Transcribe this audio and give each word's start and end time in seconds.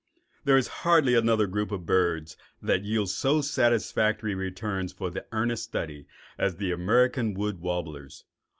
There 0.45 0.57
is 0.57 0.67
hardly 0.81 1.13
another 1.13 1.45
group 1.45 1.71
of 1.71 1.85
birds 1.85 2.35
that 2.59 2.83
yields 2.83 3.13
so 3.13 3.39
satisfactory 3.41 4.33
returns 4.33 4.91
for 4.91 5.13
earnest 5.31 5.61
study 5.61 6.07
as 6.39 6.55
the 6.55 6.71
American 6.71 7.35
wood 7.35 7.59
warblers. 7.61 8.23